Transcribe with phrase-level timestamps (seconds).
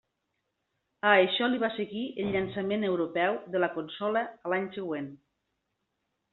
[1.09, 5.15] A això li va seguir el llançament europeu de la consola a l'any següent.